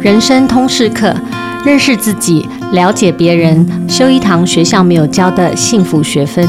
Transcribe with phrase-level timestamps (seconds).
[0.00, 1.12] 人生通识课，
[1.64, 6.46] 认识自己，了解别人，修一堂学校没有教的幸福学分。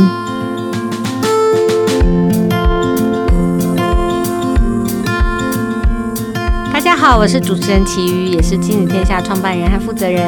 [6.72, 10.24] 大家好，我是主持人琦瑜，也是亲子天下创办人和负责人。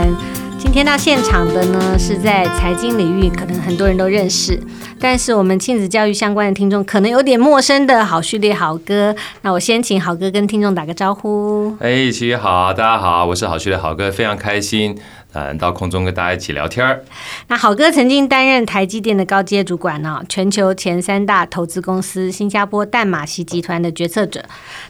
[0.61, 4.61] 今天到现场的呢，是在财经领域，可能很多人都认识。
[4.99, 11.75] 但是我们亲子教育相关的听众可能有点陌生的好序列好哥，那我先请好哥跟听众打个招呼。
[11.79, 14.95] 哎，一起好，大家好，我是好序列好哥，非常开心。
[15.33, 17.01] 嗯，到空中跟大家一起聊天儿。
[17.47, 24.43] 那好哥曾经担任台积电的高阶主管呢，全球前三大投资公司新加坡淡马锡集团的决策者。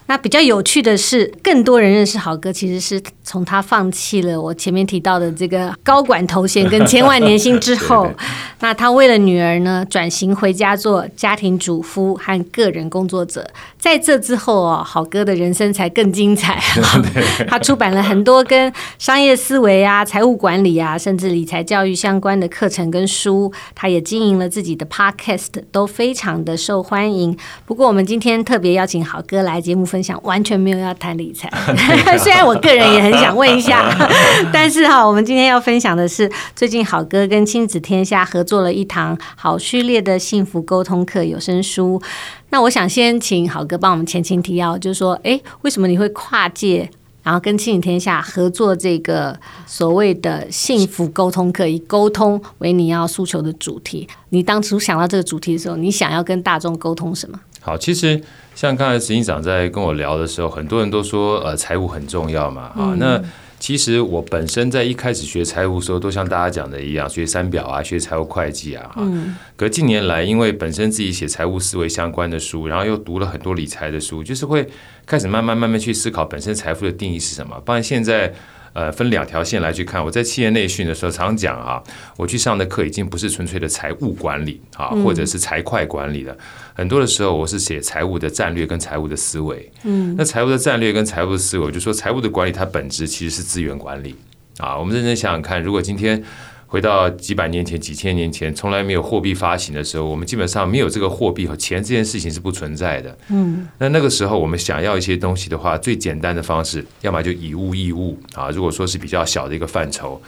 [0.08, 8.26] 那比较有趣的是，更多人认识好哥，其实是从他放弃了我前面提到的这个高管头衔跟千万年薪之后，对对对，
[8.62, 13.48] 那他为了女儿呢，转型回家做家庭主夫和个人工作者。
[13.78, 16.60] 在这之后哦，好哥的人生才更精彩。
[17.48, 20.31] 他出版了很多跟商业思维啊、财务。
[20.36, 27.36] 管理啊，甚至理财教育相关的课程跟书，他也经营了自己的 podcast，都非常的受欢迎。
[27.66, 31.50] 不过，我们今天特别邀请好哥来节目分享，完全没有要谈理财。
[32.18, 33.94] 虽然我个人也很想问一下，
[34.54, 42.02] 但是哈，我们今天要分享的是，最近好哥跟亲子天下合作了一堂好序列的幸福沟通课有声书。
[42.50, 46.90] 那我想先请好哥帮我们前情提要，就是说，哎，为什么你会跨界？
[47.24, 54.08] 然后跟亲子天下合作这个所谓的幸福沟通课，以沟通为你要诉求的主题。
[54.30, 57.40] 你当初想到这个主题的时候，你想要跟大众沟通什么？
[57.60, 58.22] 好，其实
[58.56, 63.22] 像刚才执行长在跟我聊的时候，很多人都说呃财务很重要嘛，啊、嗯，那。
[63.62, 68.92] 其实我本身在一开始学财务的时候，都像大家讲的一样，学三表啊，学财务会计啊。
[68.98, 69.36] 嗯。
[69.56, 74.68] 可近年来，因为本身自己写财务思维相关的书，然后又读了很多理财的书，就是会
[75.06, 77.58] 开始慢慢慢慢去思考本身财富的定义是什么。
[77.64, 78.34] 不然现在。
[78.74, 80.04] 呃，分两条线来去看。
[80.04, 81.82] 我在企业内训的时候常讲啊，
[82.18, 86.36] 我去上的课已经不是纯粹的财务管理啊，或者是财会管理了。
[86.74, 89.72] 很多的时候，我是写财务的战略跟财务的思维。
[89.84, 94.16] 嗯，那财务的战略跟财务的思维，我就说财务的管理它本质其实是资源管理
[94.58, 94.78] 啊。
[94.78, 96.24] 我们认真想想看，如果今天。
[96.72, 103.18] 回到几百年前、几千年前，从来没有货币发行的时候，我们基本上没有这个货币和钱这件事情是不存在的。
[103.28, 108.50] 嗯，那那个时候我们想要一些东西的话，最简单的方式，要么就以物易物啊。
[108.52, 110.22] 如果说是比较小的一个范畴，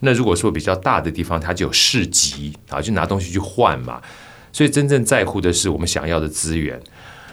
[0.00, 4.02] 那如果说比较大的地方，它就有市集啊，就拿东西去换嘛。
[4.52, 6.78] 所以真正在乎的是我们想要的资源。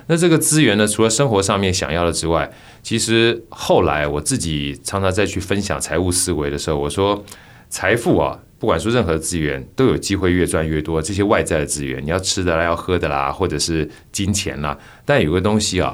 [0.07, 2.49] 那这个资源呢，除了生活上面想要的之外，
[2.81, 7.25] 其实后来我自己常常再去分享财务思维的时候，我说
[7.69, 8.39] 财富啊。
[8.63, 11.01] 不管说任何资源，都有机会越赚越多。
[11.01, 14.79] 这些外在的资源，你要吃的啦，要喝的啦，或者是金钱啦。
[15.03, 15.93] 但有个东西啊，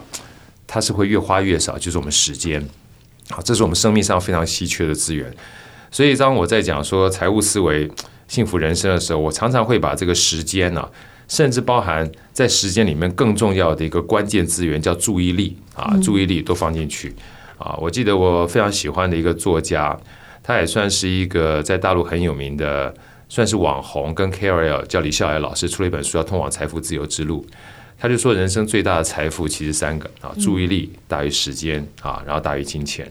[0.67, 2.63] 它是会越花越少，就是我们时间。
[3.31, 5.35] 好，这是我们生命上非常稀缺的资源。
[5.89, 7.89] 所以当我在讲说财务思维、
[8.27, 10.91] 幸福人生的时候，我常常会把这个时间呢、啊，
[11.27, 17.15] 甚至包含在时间里面更重要的一个关键资源，叫注意力啊，注意力都放进去
[17.57, 17.75] 啊。
[17.81, 19.99] 我记得我非常喜欢的一个作家。
[20.43, 22.93] 他也算是一个在大陆很有名的，
[23.27, 27.45] 算是网红跟 KOL，叫李笑来老师出了一本书，叫《通往财富自由之路》。
[27.97, 33.07] 他就说，人生最大的财富其实三个啊，注意力大于时间啊，然后大于金钱。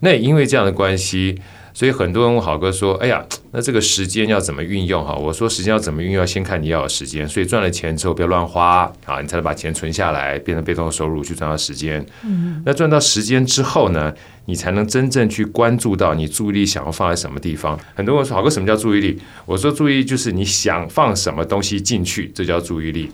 [0.00, 1.40] 那也因为这样的关系。
[1.76, 5.04] 所以很多人问好哥说：“哎呀，那这个时间要怎么运用？
[5.04, 7.28] 哈，我说时间要怎么运用，要先看你要有时间。
[7.28, 12.06] 所以赚了钱之后不要乱花啊，你才能把钱存下来，变成被动收入去赚到时间。
[12.24, 14.14] 嗯，那赚到时间之后呢，
[14.44, 17.76] 你才能真正去关注到你注意力想要放在什么地方。
[17.96, 19.20] 很多人说好哥，什么叫注意力？
[19.44, 23.10] 我说注意力就是你想放什么东西进去，这叫注意力。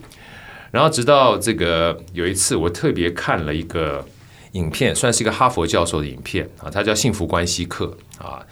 [0.69, 4.05] 然后直到这个有一次，我特别看了一个。”
[4.53, 8.45] 影片算是一个哈佛教授的影片啊，它叫《幸福关系课》啊。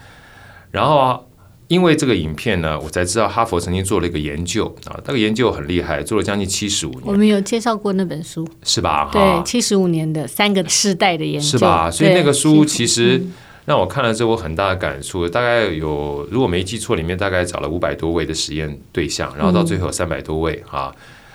[0.72, 1.20] 然后啊，
[1.68, 7.04] 因为这个影片呢，我才知道哈佛曾经做了一个研究啊，那个研究很厉害，做了将近七十五年。
[7.06, 9.10] 我们有介绍过那本书，是吧？
[9.12, 11.92] 对，七十五年的三个世代的研究，是吧？
[11.92, 13.22] 所以那个书其实
[13.66, 15.28] 让我看了之后，我很大的感触。
[15.28, 20.92] 大概有，如果没记错，里面大概找了五百多位的实验对象，然后到最后三百多位啊，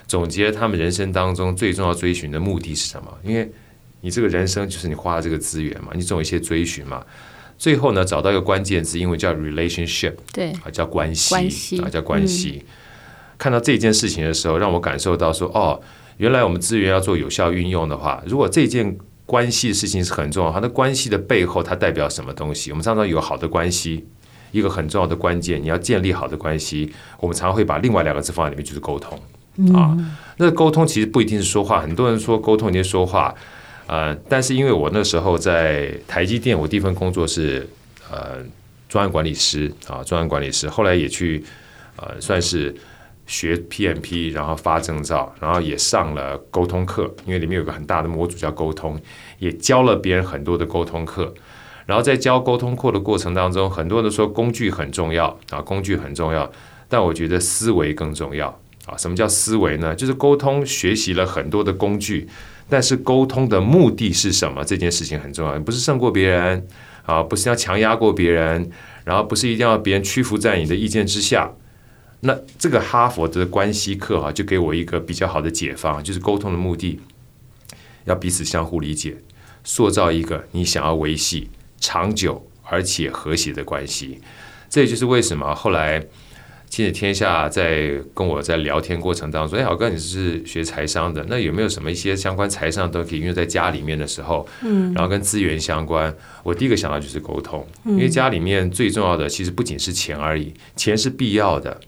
[0.06, 3.08] 总结他们人生当中最重要追寻的目的是什么？
[3.22, 3.50] 因为
[4.04, 7.02] 你这个人生就是你花的这个资源嘛，你总有一些追寻嘛。
[7.56, 12.62] 最后呢，找到一个关键字，英文叫 relationship，对，啊叫关系，关系啊叫关系。
[12.66, 12.68] 嗯、
[13.38, 15.80] 看到这件事情的时候，让我感受到说，哦，
[16.18, 22.70] 原来我们资源要做有效运用的话，如果这件关系的事情是很重要，它的关系的背后它代表什么东西？
[22.72, 24.04] 我们常常有好的关系，
[24.52, 29.18] 一个很重要的关键，你要建立好的关系，我们常常会把另外两个字放在里面，就是沟通、
[29.56, 29.96] 嗯、啊。
[30.36, 33.34] 那沟通其实不一定是说话，很多人说沟通一定说话。
[33.86, 37.68] 呃，但是因为我那时候在台积电，我第一份工作是
[38.10, 38.38] 呃
[38.88, 41.44] 专案管理师啊，专案管理师，后来也去
[41.96, 42.74] 呃算是
[43.26, 48.98] 学 PMP，然后发证照，然后也上了沟通课，因为里面有个很大的模组叫沟通，
[49.38, 51.34] 也教了别人很多的沟通课。
[51.84, 56.50] 然后在教沟通课的过程当中，很多人都说工具很重要啊，工具很重要，
[56.88, 58.48] 但我觉得思维更重要
[58.86, 58.96] 啊。
[58.96, 59.94] 什么叫思维呢？
[59.94, 62.26] 就是沟通学习了很多的工具。
[62.68, 64.64] 但是沟通的目的是什么？
[64.64, 66.66] 这件事情很重要，不是胜过别人
[67.04, 68.70] 啊，不是要强压过别人，
[69.04, 71.52] 然后不是一定要别人屈服在你的意见之下。
[72.20, 76.98] 那这个哈佛的关系课哈、啊，就给我一个比较好的解方，就是沟通的目的
[78.04, 79.16] 要彼此相互理解，
[79.62, 84.20] 塑造一个你想要维系长久而且和谐的关系。
[84.70, 86.06] 这也就是为什么后来。
[86.74, 94.44] 亲子天下在跟我在聊天过程当中，哎，郝哥，你是学财商的，那有没有什么一些相关财商都可以运用在家里面的时候？
[94.64, 96.12] 嗯，然后跟资源相关，
[96.42, 101.80] 我第一个想到就是沟通，因为家里面最重要的其实不仅是钱而已，钱是必要的，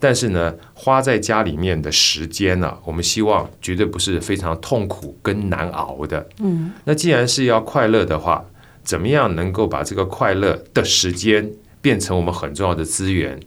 [0.00, 6.28] 但是呢，花在家里面的时间呢、啊，我们希望绝对不是非常痛苦跟难熬的。
[6.40, 8.44] 嗯，那既然是要快乐的话，
[8.82, 11.48] 怎么样能够把这个快乐的时间
[11.80, 13.38] 变成我们很重要的资源？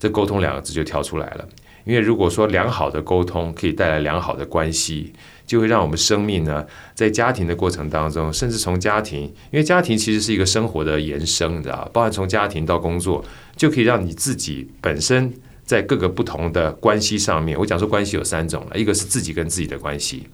[0.00, 1.46] 这沟通两个字就跳出来了，
[1.84, 5.12] 因为如果说良好的沟通可以带来良好的关系，
[5.46, 13.22] 就会让我们生命呢，在家庭的过程当中，甚至从家庭，因为家庭其实是一个生活的延伸，你知道，包含从家庭到工作，
[13.56, 15.30] 就可以让你自己本身
[15.66, 20.26] 在各个不同的关系上面，我讲说关系有三种了，一个是自己跟自己的关系，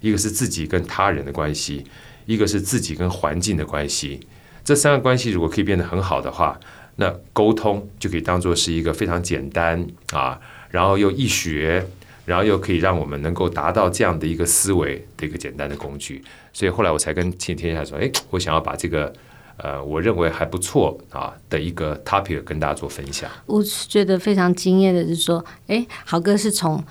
[0.00, 1.84] 一个是自己跟他人的关系，
[2.24, 4.20] 一个是自己跟环境的关系。
[4.64, 6.58] 这三个关系如果可以变得很好的话，
[6.96, 10.38] 那沟通就可以当做是一个非常简单啊，
[10.70, 11.86] 然后又易学，
[12.26, 16.22] 然后又可以让我们能够达到这样的一个思维的一个简单的工具。
[16.52, 19.12] 所以后来我才跟亲子天下说，哎，我想要把这个
[19.56, 23.30] 呃，我认为还不错啊的一个 topic 跟大家做分享。
[23.46, 26.82] 我是觉得非常惊艳的是说，哎，豪哥是从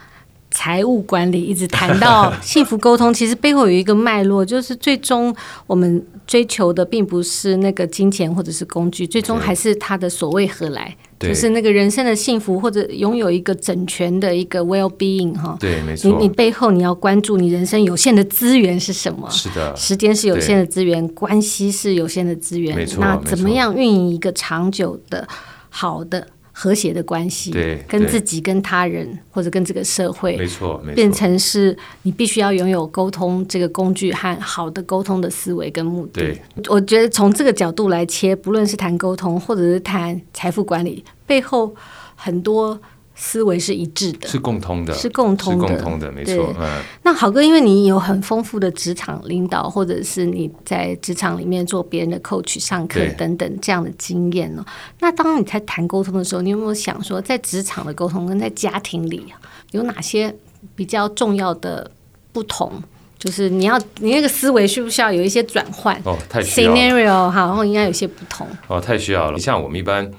[0.51, 6.05] 财务管理一直谈到 幸福沟通，其实背后有一个脉络，就是最终我们。
[6.27, 15.57] 追求的并不是那个金钱或者是工具，最终还是他的所谓何来，就是那个人生的幸福或者拥有一个整全的一个 well being 哈。
[15.59, 16.09] 对，没错。
[16.09, 19.29] 你你背后你要关注你人生有限的资源是什么？
[19.29, 19.75] 是的。
[19.75, 22.77] 时间是有限的资源，关系是有限的资源。
[22.77, 23.03] 没错。
[23.03, 25.27] 那怎么样运营一个长久的
[25.69, 26.25] 好的？
[26.61, 36.21] 和谐的关系，对，跟自己、跟他人或者跟这个社会，没错，没错，变成是你必须要拥有沟通这个工具和好的沟通的思维跟目的。
[36.21, 41.73] 对，我觉得从这个角度来切，不论是谈沟通或者是谈财富管理，背后
[42.15, 42.79] 很多。
[43.23, 46.51] 思维是一致的，是共通的，是共通的，是共通的，没错。
[46.59, 54.65] 嗯，那好哥，因为你有很丰富的职场领导，或者是你在职场里面做别人的 coach、上课等等这样的经验呢？
[55.01, 59.23] 那当你在谈沟通的时候，你有没有想说，在职场的沟通跟在家庭里
[59.69, 60.35] 有哪些
[60.75, 61.91] 比较重要的
[62.33, 62.81] 不同？
[63.19, 65.95] 就是你要你那个思维需不需要有一些转换？
[66.05, 66.73] 哦，太需要。
[66.73, 68.47] Scenario 哈，然后应该有些不同。
[68.67, 69.37] 哦，太需要了。
[69.37, 70.11] 你像我们一般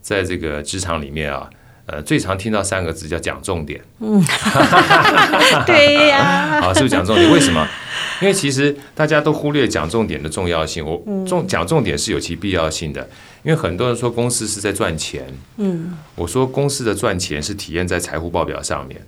[0.00, 1.50] 在这个职场里面啊。
[1.86, 3.80] 呃，最常听到三个字叫讲重点。
[3.98, 4.22] 嗯，
[5.66, 6.60] 对呀。
[6.60, 7.30] 好，是不是讲重点？
[7.32, 7.66] 为什么？
[8.20, 10.84] 因为其实大家都忽略讲重点的重要性。
[10.86, 13.02] 我重讲重点是有其必要性的，
[13.42, 15.26] 因为很多人说公司是在赚钱。
[15.56, 19.04] 嗯，我说公司的赚钱是体现在财务报表上面，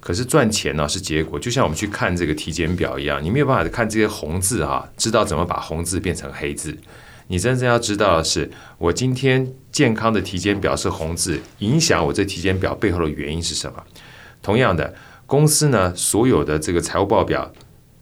[0.00, 1.38] 可是赚钱呢是结果。
[1.38, 6.74] 就像我们去看这个体检表一样，你没有办法看这些红字哈，知道怎么把红字变成黑字。
[7.28, 13.82] 你真正要知道的是，我今天健康的体检表是红字，影响我这体检表背后的原因是什么？
[14.40, 14.94] 同样的，
[15.26, 17.52] 公司呢，所有的这个财务报表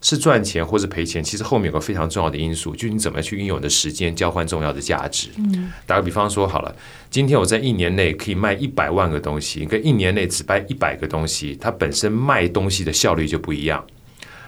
[0.03, 5.31] 是赚钱或是赔钱，其实后面有个非常重要的因素，就是你怎么去运用你的时间交换重要的价值。
[5.39, 6.77] 嗯，打个比方说好了，
[7.09, 13.83] 今天我在一年内可以卖一百万个东西，跟一年内只卖一百个东西，它本身卖东西的效率就不一样。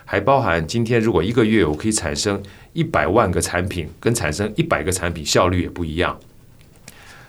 [0.04, 2.42] 还包含今天如果一个月我可以产生。
[2.74, 6.18] 一百万个产品跟产生一百个产品效率也不一样，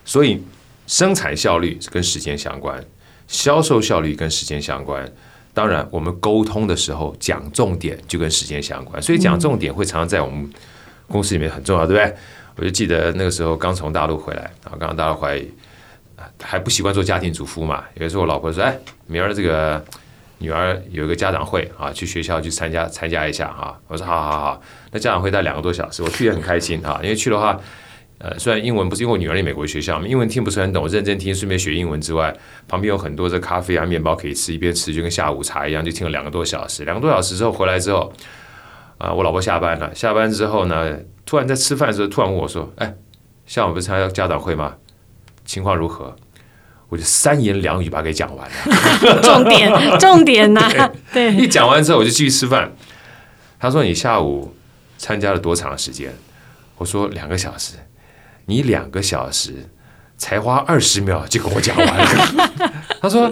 [0.06, 0.42] 所以
[0.86, 2.82] 生产效率是跟时间相关，
[3.28, 5.06] 销售效率跟时间相关。
[5.52, 10.50] 当然，我们沟通的时候讲重点就跟时间相关，所以讲重点会常常在我们
[11.08, 12.16] 公司里面很重要，对不对？
[12.54, 15.52] 我就记得那个时候刚从大陆回来，啊，刚从大陆回
[16.16, 17.84] 来还不习惯做家庭主妇嘛。
[17.96, 19.84] 有时候我老婆说：“哎，明儿这个。”
[20.38, 23.74] 女儿有一个家长会啊，去学校去参加参加一下哈。
[23.88, 27.00] 我说好好好，那家长会待两个多小时，我去也很开心哈。
[27.02, 27.58] 因为去的话，
[28.18, 32.34] 呃，虽然英文不是因为我女儿在美国学校嘛，英文听不是很懂，我认真听，顺便学英文之外，
[32.66, 36.84] 旁边有很多的咖啡啊、面包可以吃，一边吃就跟下午茶一样，就听了两个多小时。
[36.84, 38.10] 两个多小时之后回来之后，
[38.96, 40.96] 啊，我老婆下班了，下班之后呢，
[41.26, 42.94] 突然在吃饭的时候，突然问我说：“哎，
[43.44, 44.76] 下午不是参加家长会吗？
[45.44, 46.16] 情况如何？”
[46.88, 49.20] 我就三言两语把它给讲完了。
[49.20, 50.90] 重点，重点呐、啊！
[51.12, 52.72] 对，一讲完之后，我就继续吃饭。
[53.58, 54.54] 他说：“你下午
[54.96, 56.14] 参加了多长时间？”
[56.78, 57.74] 我说：“两个小时。”
[58.46, 59.68] 你两个小时
[60.16, 62.52] 才花二十秒就跟我讲完了。
[63.02, 63.30] 他说：“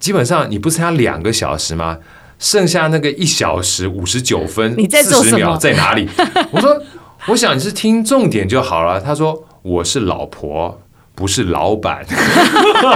[0.00, 1.98] 基本上你不是参加两个小时吗？
[2.38, 6.08] 剩下那个一小时五十九分四十秒在哪里？”
[6.52, 6.82] 我说
[7.28, 10.82] ：“我想你是听重点就好了。”他说：“我是老婆，
[11.14, 12.06] 不是老板，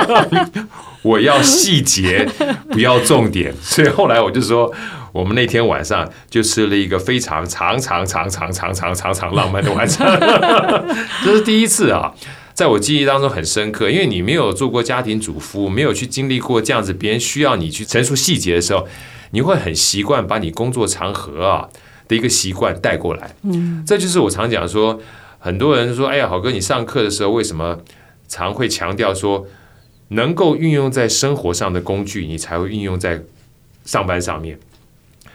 [1.03, 2.29] 我要细节，
[2.71, 4.73] 不要重点。”所以后来我就说。
[5.13, 10.19] 我们那天晚上就吃了一个非常长长长长长长长长浪漫的晚餐，
[11.25, 12.15] 这是第一次啊，
[12.55, 18.87] 在我记忆当中很深刻，因为你没有做过家庭主妇，没有去经历过这样子，别人需要你去陈述细节的时候，
[19.31, 21.69] 你会很习惯把你工作场合啊
[22.07, 23.35] 的一个习惯带过来。
[23.43, 25.01] 嗯，这就是我常讲说，
[25.39, 27.79] 很多人说，哎呀，好哥，你上课的时候为什么
[28.29, 29.47] 常会强调说，
[30.09, 33.23] 能够运用在生活上的工具，你才会运用在
[33.85, 34.59] 上班上面。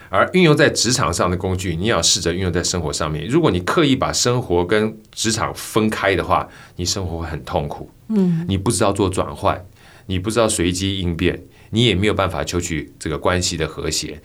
[0.08, 3.26] 而运用在职场上的工具，你要试着运用在生活上面。
[3.26, 7.90] 如果你刻意把生活跟职场分开的话，你生活会很痛苦。
[8.08, 9.64] 嗯，你不知道做转换，
[10.06, 14.20] 你不知道随机应变，你也没有办法求取这个关系的和谐。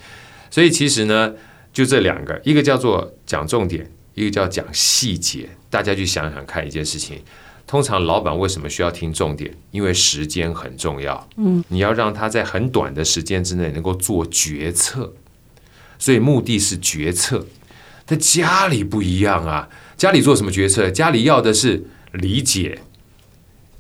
[0.50, 1.34] 所以其实呢，
[1.74, 5.50] 就这两个，一个叫做讲重点，一个叫讲细节。
[5.70, 7.18] 大家去想想看一件事情，
[7.66, 9.52] 通常老板为什么需要听重点？
[9.72, 11.28] 因为时间很重要。
[11.38, 15.14] 嗯，你要让他在很短的时间之内能够做决策。
[16.02, 17.46] 所以目的是决策，
[18.08, 19.70] 在家里不一样啊！
[19.96, 20.90] 家里做什么决策？
[20.90, 22.80] 家里要的是理解，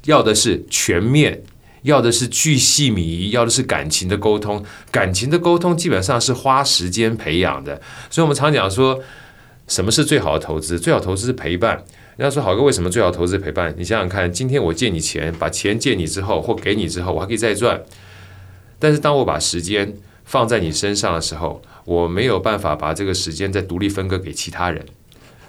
[0.06, 1.42] 要的是全面，
[1.82, 4.64] 要的是巨细靡遗，要的是感情的沟通。
[4.92, 7.82] 感情的沟通基本上是花时间培养的。
[8.12, 9.02] 所以我们常讲说，
[9.68, 10.80] 什么是最好的投资？
[10.80, 11.84] 最好投资是陪伴。
[12.18, 13.74] 人家说，好哥为什么最好投资陪伴？
[13.76, 17.82] 你想想看，今天我借你钱，把钱借你之后或给你之后，我还可以再赚。
[18.78, 24.86] 但是当我把时间放在你身上的时候，我没有办法把这个时间再独立分割给其他人，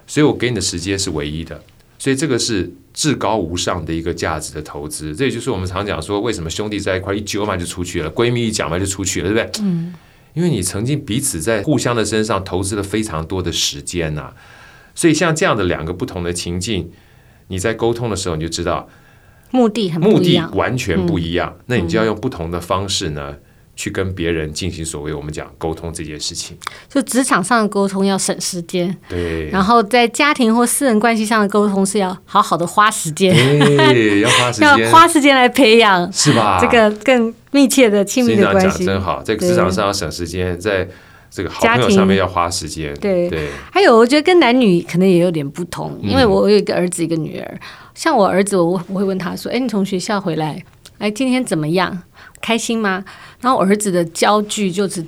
[0.07, 1.63] 所以我给你的时间是唯一的，
[1.99, 5.15] 所以这个是至高无上的一个价值的投资。
[5.15, 9.63] 这也就是我们常讲说，为什么兄弟在一块一揪嘛就出去了，闺蜜一讲嘛就出去了，对不对？
[9.65, 9.95] 嗯，
[10.35, 14.35] 因为你曾经彼此在互相的身上投资了非常多的时间呐、啊，
[14.95, 16.91] 所以像这样的两个不同的情境，
[17.49, 18.89] 你在沟通的时候你就知道
[19.51, 23.37] 目的很不一样，目的完全不一样，嗯、那你就要用不同的方式呢。
[23.75, 26.57] 去跟别人进行所谓我们讲沟通这件事情，
[26.89, 29.49] 就职场上的沟通要省时间，对。
[29.51, 36.59] 然后在家庭或私人关系上的沟通是要好好的花时间，对，要花 时间，要花时间来培养，是吧？
[36.61, 39.23] 这个更密切的亲密的关系，真好。
[39.23, 40.87] 在职场上要省时间，在
[41.31, 43.49] 这个好朋友上面要花时间，对对。
[43.71, 47.61] 还有，我觉得跟男女可能也有点不同，因为我有一个儿子，一个女儿。
[47.95, 50.63] 像我儿子，我我会问他说：“哎，你从学校回来，
[50.99, 52.03] 哎，今天怎么样？
[52.43, 53.03] 开心吗？”
[53.41, 55.03] 然后我儿子的焦距就是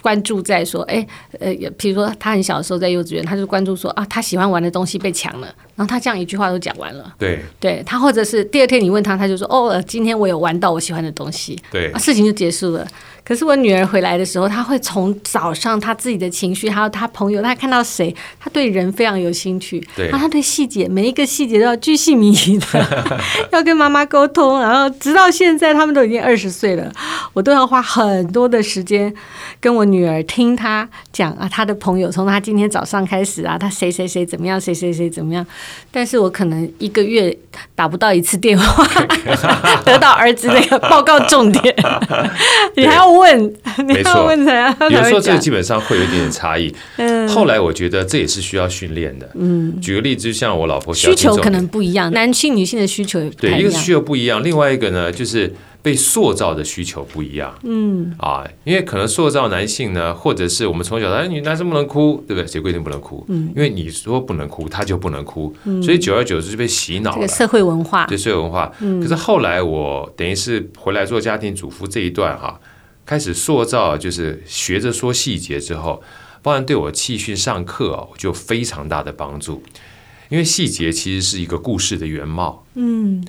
[0.00, 1.04] 关注在说，哎，
[1.40, 7.12] 呃，比如说他很小的时候在幼稚园，他就关注说啊，他喜欢玩的东西被抢了，然后他这样一句话都讲完了。
[7.18, 12.86] 对，对他或者是第二天你问他，他就说，哦，今天我有玩到我喜欢的东西，对，啊，事情就结束了。
[13.26, 19.82] 可是我女儿回来的时候，她会从早上她自己的情绪，还有她朋友，她看到谁，她对人非常有兴趣。
[19.96, 23.04] 对，然后她对细节，每一个细节都要巨细靡遗的，
[23.50, 24.60] 要跟妈妈沟通。
[24.60, 26.92] 然后直到现在，他们都已经二十岁了，
[27.32, 29.10] 我都要花很多的时间
[29.58, 35.44] 跟我女儿听她讲啊，她的朋友从她今天早上开始啊，她谁谁谁怎么样，谁谁谁怎么样。
[35.90, 37.34] 但是我可能一个月
[37.74, 38.86] 打不到一次电话，
[39.86, 41.74] 得到儿子那个报告重点，
[42.76, 43.14] 你还要。
[43.14, 43.54] 问，
[43.86, 46.74] 没错，才有时候这个基本上会有一点点差异。
[46.96, 49.30] 嗯，后来我觉得这也是需要训练的。
[49.34, 53.58] 嗯，举个例子，就像我老婆需求可能不一样，男性女性的需求也不一样。
[53.58, 55.54] 对，一个需求不一样，另外一个呢，就是
[55.84, 57.54] 被塑造的需求不一样。
[57.62, 62.46] 嗯啊，因为可能塑造男性呢，或者是我们从小哎，你男生不能哭，对不对？
[62.46, 63.22] 谁规定不能哭？
[63.28, 65.54] 嗯，因为你说不能哭，他就不能哭。
[65.64, 67.16] 嗯，所以久而久之就被洗脑了。
[67.16, 68.72] 这个社会文化，对社会文化。
[68.80, 72.58] 嗯，可是后来我等于是回来做家庭主妇这一段哈。
[73.04, 76.02] 开始塑造，就是学着说细节之后，
[76.40, 79.62] 包含对我气训上课哦，就非常大的帮助。
[80.30, 83.22] 因为细节其实是一个故事的原貌，嗯。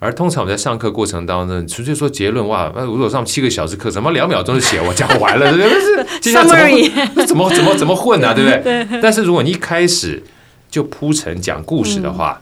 [0.00, 5.52] 而通常我们在上课过程当中，纯粹说结论哇，那如果上七个小时课，怎么两秒钟就写我讲完了？
[5.54, 6.22] 对不对？
[6.22, 8.32] 怎么怎么怎么怎么混啊？
[8.34, 9.00] 对不对？
[9.02, 10.22] 但是如果你一开始
[10.70, 12.40] 就铺陈讲故事的话，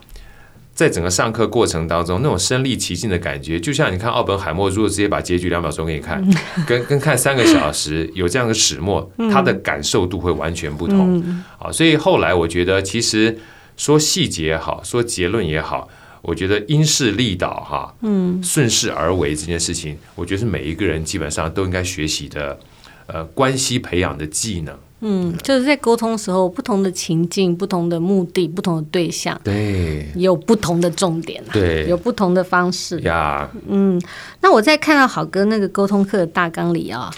[0.73, 6.25] 在整个上课过程当中，那种身临其境的感觉，就像你看奥本海默，如果直接把结局两秒钟给你看，
[6.65, 11.21] 跟跟看三个小时 有这样的始末，他的感受度会完全不同。
[11.59, 13.37] 啊，所以后来我觉得，其实
[13.77, 15.89] 说细节也好，说结论也好，
[16.23, 22.59] 我觉得因势利导哈，嗯，顺势而为这件事情，我觉得是每一个人基本上都应该学习的，
[23.07, 24.77] 呃，关系培养的技能。
[25.01, 33.49] 嗯，就是在沟通的时候，不同的情境、不同的目的、不同的对象，对，有不同的重点，对，有不同的方式呀。
[33.69, 34.03] 嗯，
[34.41, 37.15] 那我在看到好哥那个沟通课的大纲里啊，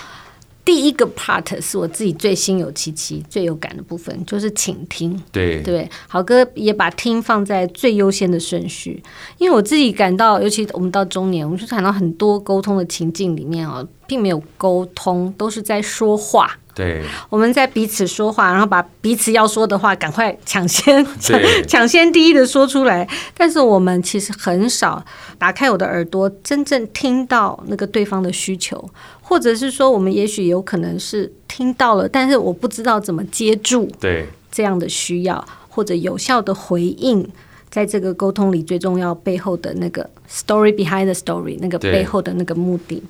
[0.65, 5.21] 第一个 part 是我自己最心有戚戚、最有感的部分，就是倾听。
[5.33, 9.03] 对对，好哥也把听放在最优先的顺序，
[9.39, 16.57] 因为我自己感到，尤其我们到中年，我们就谈到很多沟通的情境里面啊，并没有沟通，都是在说话。
[16.81, 23.07] 对，我们在彼此说话，然后把彼此要说的话赶快抢先对 抢先第一的说出来。
[23.37, 25.05] 但是我们其实很少
[25.39, 28.83] 打开我的耳朵，真正听到那个对方的需求，
[29.21, 37.29] 或者是说，我们也许有可能是听到了，但是我不知道怎么接住对这样的需要，或者有效的回应，
[37.69, 43.03] 在这个沟通里最重要背后的那个 story behind the story，那个背后的那个目的。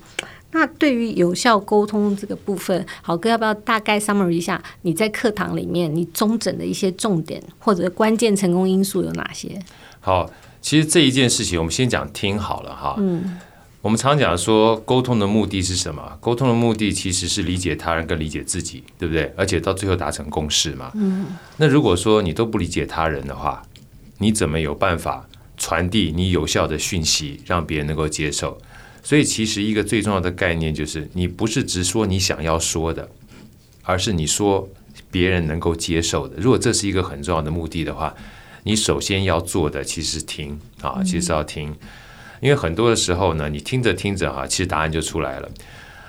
[0.53, 4.61] 那对于有效沟通这个部分，好哥要不要大概 summary 一下？
[4.81, 9.57] 你在课堂里面你中整的一些重点或者关键成功因素有哪些？
[9.99, 10.29] 好，
[10.61, 12.95] 其实这一件事情，我们先讲听好了哈。
[12.97, 13.39] 嗯，
[13.81, 16.17] 我们常讲说沟通的目的是什么？
[16.19, 19.33] 沟通的目的其实是理解他人跟理解自己，对不对？
[19.37, 20.91] 而且到最后达成共识嘛。
[20.95, 21.27] 嗯。
[21.57, 23.63] 那如果说你都不理解他人的话，
[24.17, 25.27] 你怎么有办法
[25.57, 28.57] 传递你有效的讯息，让别人能够接受？
[29.03, 33.09] 所以，其实一个最重要的概念就是，你不是直说你想要说的，
[33.83, 34.69] 而是你说
[35.09, 36.35] 别人能够接受的。
[36.37, 38.15] 如果这是一个很重要的目的的话，
[38.63, 41.75] 你首先要做的其实是听啊，其实要听。
[42.41, 45.49] 因为很多的时候呢，你听着听着哈，其实答案就出来了。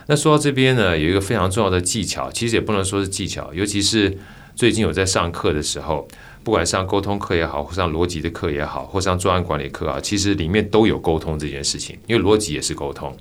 [0.07, 4.19] 那说到这边呢，有一个非常重要的技巧，其实也不能说是技巧，尤其是
[4.55, 6.07] 最近有在上课的时候。
[6.45, 11.97] 不管上沟通课也好，或上逻辑的课也好，或上专案管理课啊，其实里面都有沟通这件事情。
[12.07, 13.17] 因为逻辑也是沟通，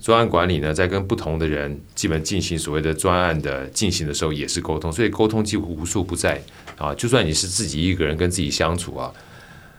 [0.00, 4.90] 专案管理呢，在跟不同的人基本进行所谓的专案的进行的时候，也是沟通。
[4.90, 6.42] 所以沟通几乎无处不在
[6.76, 6.92] 啊。
[6.94, 9.12] 就算你是自己一个人跟自己相处啊，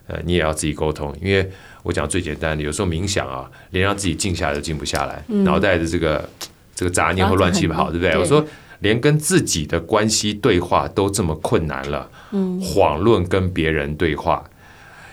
[0.08, 1.14] 呃，你也要自己沟通。
[1.22, 1.52] 因为
[1.84, 6.30] 我讲最简单的，有时候冥想啊，连让自己静下来都静不下来，嗯、脑袋的这个
[6.74, 8.12] 这个杂念会乱七八糟，对不对？
[8.12, 8.46] 对我说。
[8.82, 14.44] 连跟自己的关系对话都这么困难了，嗯，遑论跟别人对话。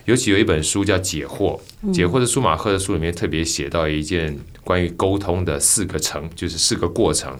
[0.06, 1.60] 尤其有一本书叫《解惑》，
[1.92, 7.38] 《解惑》的舒马赫的书里面特别写到一件关于沟通的四个程，就是四个过程。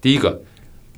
[0.00, 0.42] 第一个，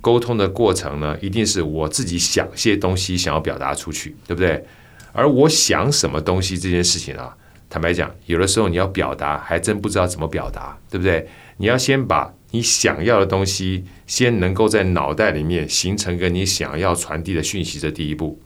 [0.01, 4.65] 沟通的过程呢，一定是我自己想些东西想要表达出去，对不对？
[5.13, 7.37] 而我想什么东西这件事情啊，
[7.71, 11.29] 坦白讲，有的时候你要表达，还真不知道怎么表达，对不对？
[11.59, 12.35] 你要先把。
[12.55, 18.41] 你想要的东西，先能够在脑袋里面形成个你想要传递的讯息，这第一步。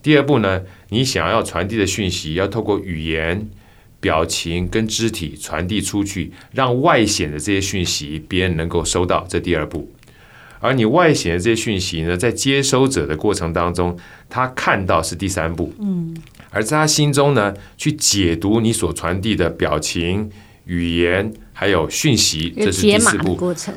[0.00, 3.48] 第二步呢，你想要传递的讯息要透过语言、
[3.98, 9.90] 表情跟肢体传递出去，让外显的这些讯息别人能够收到，这第二步。
[10.60, 13.98] 而你外显的这些讯息呢，在接收者的过程当中，
[14.30, 15.74] 他看到是第三步。
[15.80, 16.16] 嗯，
[16.50, 20.30] 而在他心中呢，去解读你所传递的表情、
[20.66, 21.32] 语言。
[21.58, 23.34] 还有讯息，这是第四步。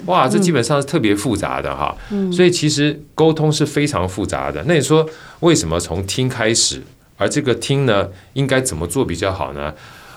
[0.07, 1.95] 哇，这基本上是特别复杂的哈。
[2.11, 4.61] 嗯、所以其实沟通是非常复杂的。
[4.67, 6.81] 那你说为什么从听开始？
[7.15, 9.73] 而这个听呢，应该怎么做比较好呢？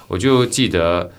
[0.09, 1.13] 我就记得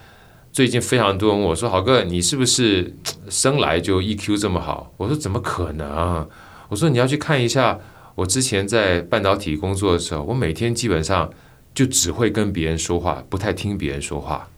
[0.51, 2.93] 最近非常多人问我说：“好哥，你是不是
[3.29, 6.27] 生来就 EQ 这么好？”我说：“怎么可能？”
[6.67, 7.79] 我说：“你要去看一下，
[8.15, 11.29] 我之前在半导体工作的时候，我每天基本上
[11.73, 14.49] 就只会跟别人说话，不太听别人说话。”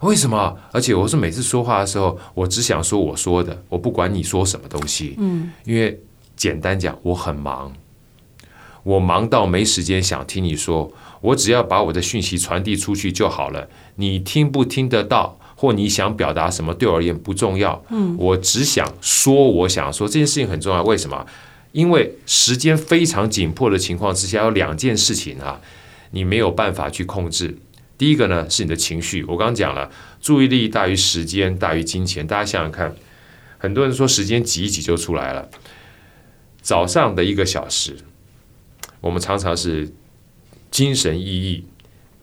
[0.00, 0.56] 为什么？
[0.72, 5.16] 而且我是每次说话的时候，我只想说我说的，我不管你说什么东西。
[5.18, 6.00] 嗯，因为
[6.36, 7.72] 简单讲，我很忙，
[8.84, 13.68] 我忙到没时间想听你说，我只要把我的讯息传递出去就好了。
[13.96, 17.82] 你听不听得到，或你想表达什么，对我而言不重要。
[17.90, 20.84] 嗯，我只想说我想说，这件事情很重要。
[20.84, 21.26] 为什么？
[21.72, 25.60] 因为时间非常紧迫的情况之下，有两件事情啊，
[26.12, 27.58] 你没有办法去控制。
[27.98, 32.24] 第一个呢，是你的情绪，我刚刚讲了，注意力大于时间大于金钱。
[32.24, 32.94] 大家想想看，
[33.58, 35.48] 很多人说时间挤一挤就出来了。
[36.62, 37.96] 早上的一个小时，
[39.00, 39.90] 我们常常是
[40.70, 41.62] 精神奕奕，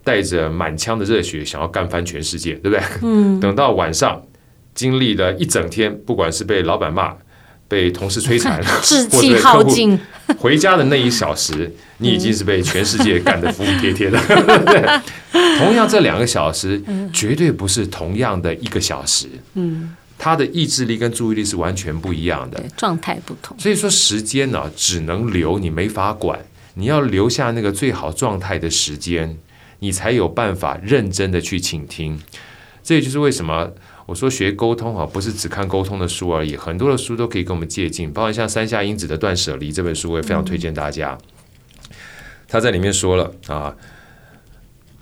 [0.04, 2.80] 带着满腔的热血，想要干翻全世界，对不对？
[3.02, 3.40] 嗯。
[3.42, 4.26] 等到晚上，
[4.74, 7.18] 经历了一整天，不管是被老板骂，
[7.68, 10.00] 被同事摧残， 志气耗尽，
[10.38, 14.20] 回家的那一小时， 你已经是被全世界干得服服帖帖的。
[15.58, 19.28] 同样，这两个小时绝对不是同样的一个小时。
[19.56, 23.58] 嗯，他的意志力跟注意力是完全不一样的，状态不同。
[23.60, 26.40] 所以说，时间呢，只能留，你没法管。
[26.76, 29.38] 你要留下那个最好状态的时间，
[29.80, 32.22] 你才有办法认真的去倾听。
[32.84, 33.72] 这也就是为什么。
[34.06, 41.18] 我说学沟通啊，不是只看沟通的书而已，很多的书都可以跟我们借鉴，包括像三下英子的《断舍离》这本书，我也非常推荐大家。
[42.48, 43.76] 他在里面说了啊，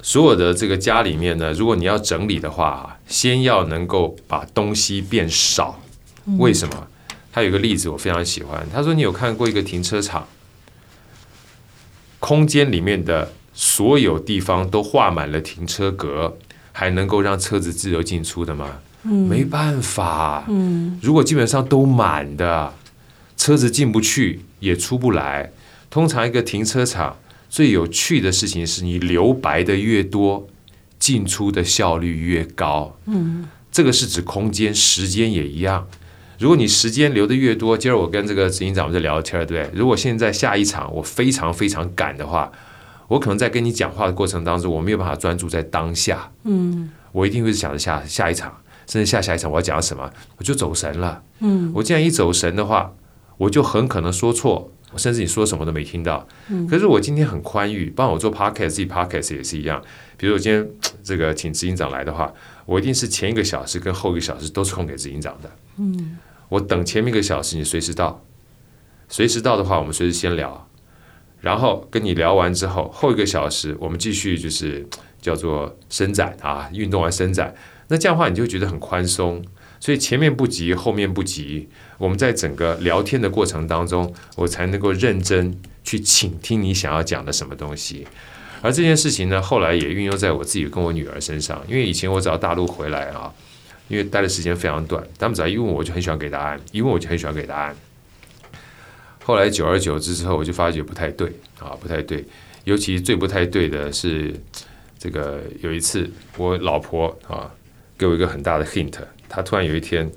[0.01, 5.81] 所有的这个家里面呢，如果你要整理的话，先要能够把东西变少。
[6.37, 6.87] 为什么？
[7.33, 10.27] 他有一个例子我非常喜欢，他说你有看过一个停车场，
[12.19, 16.37] 空间里面的所有地方都画满了停车格，
[16.71, 18.79] 还能够让车子自由进出的吗？
[19.03, 22.73] 没办法，嗯如果基本上都满的，
[23.35, 25.51] 车子进不去也出不来。
[25.89, 27.17] 通常一个停车场
[27.49, 30.47] 最有趣的事情是你留白的越多，
[30.97, 32.97] 进出的效率越高。
[33.05, 35.87] 嗯，这个是指空间，时间也一样。
[36.39, 39.79] 如果你时间留的越多，今儿我跟这个执行长我们在聊天，对不对？
[39.79, 42.51] 如果现在下一场我非常非常赶的话，
[43.07, 46.31] 我可能在跟你讲话的过程当中，我没有办法专注在当下。
[46.45, 48.51] 嗯，我一定会想着下下一场。
[48.87, 51.23] 甚至下下一场我要讲什么，我就走神了。
[51.39, 52.93] 嗯，我既然一走神的话，
[53.37, 56.27] 我就很可能说错，甚至你说什么都没听到。
[56.49, 59.81] 嗯，可是我今天很宽裕，帮我做 podcast，自己 podcast 也是一样。
[60.17, 60.67] 比如我今天
[61.03, 62.31] 这个请执行长来的话，
[62.65, 65.51] 我一定是前一个小时跟后一个小时都是空给执行长的。
[65.77, 66.17] 嗯，
[66.49, 68.23] 我等前面一个小时，你随时到，
[69.09, 70.67] 随时到的话，我们随时先聊，
[71.41, 74.87] 然后跟你聊完之后，后一个小时我们继续就是
[75.19, 77.53] 叫做伸展啊，运动完伸展。
[77.87, 79.43] 那这样的话，你就觉得很宽松，
[79.79, 81.67] 所以前面不急，后面不急。
[81.97, 88.07] 我们在整个聊天的过程当中，我才能够认真去倾听你想要讲的什么东西。
[88.61, 91.61] 而这件事情呢，后来也运用在我自己跟我女儿身上。
[91.67, 93.31] 因为以前我只要大陆回来啊，
[93.89, 97.75] 因为待的时间非常短，他们只要一问我就很喜欢给答案，一问我就很喜欢给答案。
[99.23, 101.27] 后来久而久之之后，我就发觉不太对
[101.59, 102.25] 啊，不太对。
[102.63, 104.33] 尤其最不太对的是，
[104.97, 107.51] 这个有一次我老婆啊。
[108.03, 108.91] 给我一个很大的 hint，
[109.29, 110.11] 他突然有一天，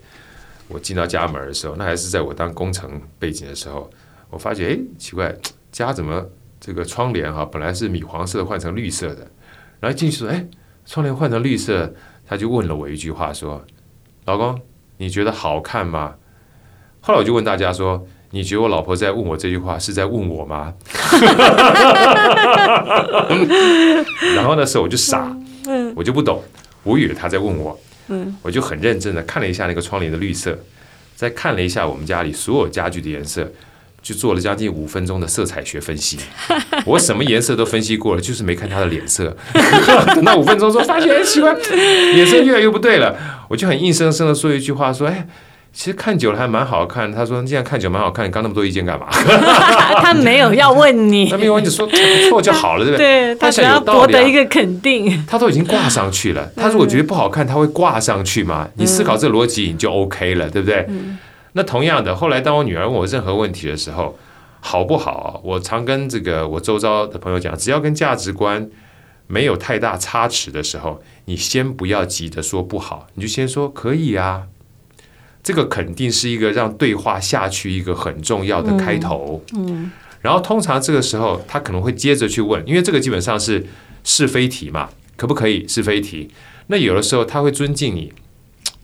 [0.67, 3.89] 我进到家门的时候，那还是在我当工程背景的时候，
[4.29, 5.33] 我发觉，哎，奇怪，
[5.71, 6.27] 家怎么
[6.59, 9.31] 这个窗帘哈，本来是米黄色换成绿色的，
[9.79, 10.45] 然后进去说，哎，
[10.85, 11.95] 窗帘换成绿色，
[12.27, 13.65] 他就问了我一句话，说，
[14.25, 14.61] 老公，
[14.97, 16.17] 你觉得好看吗？
[17.01, 20.75] 后来我就问大家说，你觉得我老婆在问我这句话是在问我吗？
[24.35, 25.33] 然后那时候我就傻，
[25.95, 26.43] 我就不懂。
[26.87, 30.59] 我以为他在问我，嗯我就很认真的看了一下那个窗帘的绿色，
[31.15, 33.51] 再看了一下我们家里所有家具的颜色，
[34.01, 36.17] 就做了将近五分钟的色彩学分析。
[36.87, 39.37] 我什么颜色都分析过了，就是没看他的脸色。
[40.15, 41.53] 等到五分钟之后，发现哎奇怪，
[42.15, 43.17] 脸色越来越不对了，
[43.49, 45.27] 我就很硬生生的说一句话说，哎。
[45.77, 47.13] 其实看久了还蛮好看。
[47.13, 49.09] 他说：“你既然看久蛮好看，你刚那么多意见干嘛？”
[50.01, 53.35] 他没有要问你，他没有问你说错不错就好了，对不对？
[53.35, 55.23] 对，他想要博得一个肯定。
[55.29, 56.51] 他都已经挂上去了。
[56.57, 58.67] 他如果觉得不好看，他会挂上去嘛？
[58.77, 60.89] 你思考这个逻辑，你就 OK 了，对不对？
[61.53, 64.19] 那同样的，后来当我女儿问我任何问题的时候，
[64.61, 65.43] 好不好？
[65.45, 68.67] 我常跟这个我周遭的朋友讲，只要跟价值观
[69.27, 74.45] 没有太大差池的时候，你先不要急着说不好，你就先说可以啊。
[75.47, 79.41] 这个肯定是一个让对话下去一个很重要的开头。
[79.55, 79.89] 嗯，
[80.21, 83.65] 然后通常这个时候他可能会接着去问，因为这个基本上是
[84.03, 86.29] 是非题嘛，可不可以是非题？
[86.67, 88.13] 那有的时候他会尊敬你，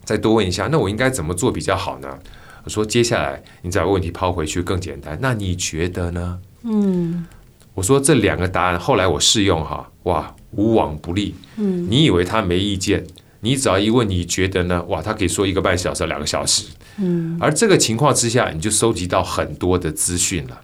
[0.04, 2.16] 再多问一下，那我应该怎么做比较好呢？
[2.62, 6.38] 我说接下来你再把问题抛回去更简单，那你觉得呢？
[6.62, 7.26] 嗯，
[7.74, 11.34] 我说这两个答案后来我试用哈，哇，无往不利。
[11.56, 13.04] 嗯，你以为他没意见？
[13.44, 14.80] 你只要一问，你觉得呢？
[14.84, 16.64] 哇，他可以说一个半小时、两个小时。
[16.98, 20.60] 嗯，而这个情况之下，你就收集到很多的资讯了。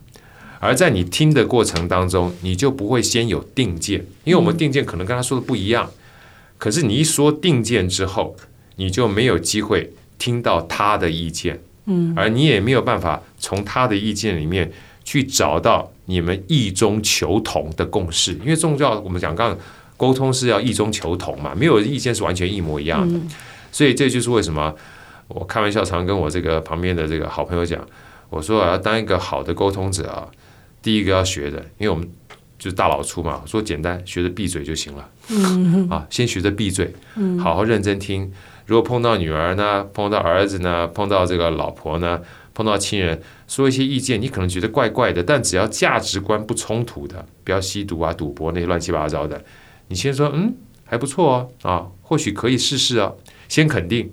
[0.60, 5.90] 而在你听的过程当中，你就不会先有定见，因为我们定见可能跟他说的不一样。
[6.56, 8.36] 可是你一说定见之后，
[8.76, 11.60] 你就没有机会听到他的意见。
[11.86, 14.70] 嗯，而你也没有办法从他的意见里面
[15.02, 18.34] 去找到你们异中求同的共识。
[18.34, 19.58] 因为宗教我们讲刚刚。
[19.98, 23.28] 沟通是要异中求同嘛，没有意见是完全一模一样的，嗯、
[23.70, 24.74] 所以这就是为什么
[25.26, 27.86] 我开玩笑常跟我这个旁边的这个好朋友讲，
[28.30, 30.26] 我说我要当一个好的沟通者啊，
[30.80, 32.08] 第一个要学的，因为我们
[32.58, 36.94] 就是大老粗嘛，说简单，学着闭嘴就行了，嗯、啊，先学着闭嘴，
[37.38, 38.32] 好好认真听。
[38.66, 42.20] 如果碰到女儿呢，碰到儿子呢，碰到这个老婆呢，
[42.52, 49.42] 碰到亲人说一些意见，你可能觉得怪怪的，但只要价值观不冲突的，不要吸毒啊、赌博那些乱七八糟的，
[49.88, 53.16] 你先说嗯还不错哦啊，或许可以试试哦，
[53.48, 54.10] 先肯定，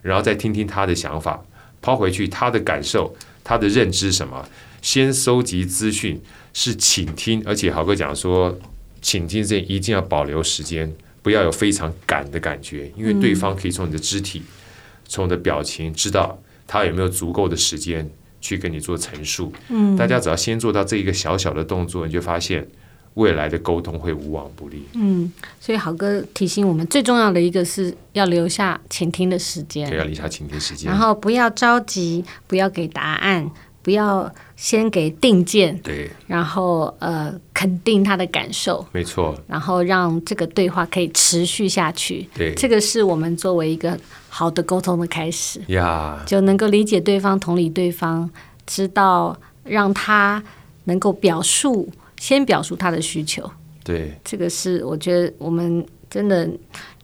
[0.00, 1.44] 然后再听听他的想法，
[1.80, 4.48] 抛回去他的感受、他的认知什么，
[4.80, 6.20] 先收集资讯
[6.52, 8.58] 是倾听，而且豪哥讲说，
[9.00, 14.42] 倾听这一定要保留时间，不要有非常赶的感觉，因为对方可以从你的肢体、
[15.06, 16.38] 从你的表情知道。
[16.64, 18.08] 他有没有足够的时间
[18.40, 19.52] 去跟你做陈述？
[19.68, 22.66] 嗯，大家只要先做到这一个小小的动作，你就发现
[23.14, 24.84] 未来的沟通会无往不利。
[24.94, 33.50] 嗯，所以好哥提醒我们，最重要的一个是要留下倾听的时间，对，要留下倾听时间，然后不要着急，不要给答案，
[33.82, 42.28] 不要先给定见，对，然后呃肯定他的感受，没错，然后让这个对话可以持续下去。
[42.34, 43.98] 对，这个是我们作为一个。
[44.34, 45.60] 好的沟通的开始。
[45.66, 46.18] 呀。
[46.24, 48.30] 就能够理解对方，同理对方，
[48.66, 50.42] 知道让他
[50.84, 51.86] 能够表述，
[52.22, 53.50] 先表述他的需求。
[53.82, 56.48] 对，这个是我觉得我们真的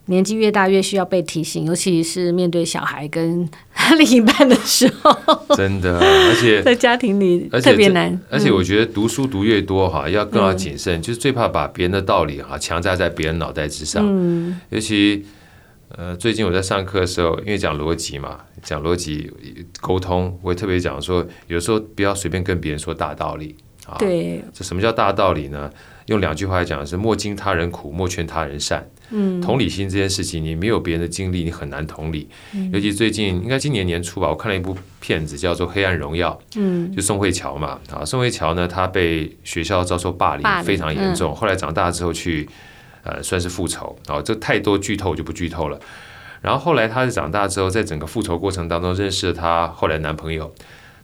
[0.05, 3.49] 年纪越大越需要被提醒，尤其是面对小孩跟
[3.99, 5.57] 另一半的时候。
[5.57, 8.17] 真的，而且 在家庭里特别难。
[8.31, 15.27] 而且我觉得读书读越多哈，要更要谨慎，嗯、就是最怕把别人的道理哈强加在别人脑袋之上，嗯、尤其。
[15.97, 19.33] 呃，最近我在上课的时候，因为讲逻辑嘛，讲逻辑
[19.81, 23.57] 沟通，我也特别讲说，有时候不要随便跟别人说大道理
[23.89, 23.97] 啊。
[23.99, 25.71] 对，这什么叫大道理呢？
[26.07, 28.89] 用两句话来讲是：莫经他人苦，莫劝他人善。
[29.11, 32.29] 嗯，同理心这件事情，你没有别人的经历，你很难同理。
[32.55, 36.33] 嗯，尤其最近，应该今年年初吧，我看了一部片子，叫做《黑暗荣耀》。
[36.57, 42.49] 嗯，就宋慧乔嘛，啊，宋慧乔呢，她被学校遭受霸凌，霸凌非常严重，嗯，后来长大之后去。
[43.05, 45.81] 呃，算是复仇哦，这太多剧透我就不剧透了。
[46.43, 50.53] 然后后来她长大之后，在整个复仇过程当中认识了她后来男朋友。